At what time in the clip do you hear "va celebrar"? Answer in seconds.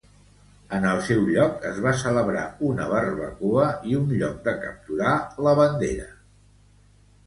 1.87-2.47